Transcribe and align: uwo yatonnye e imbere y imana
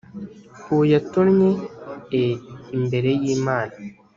uwo 0.71 0.83
yatonnye 0.93 1.51
e 2.21 2.23
imbere 2.77 3.09
y 3.21 3.25
imana 3.35 3.75